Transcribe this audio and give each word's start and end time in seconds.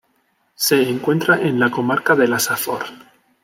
Se 0.55 0.81
encuentra 0.81 1.39
en 1.39 1.59
la 1.59 1.69
comarca 1.69 2.15
de 2.15 2.27
la 2.27 2.39
Safor. 2.39 2.83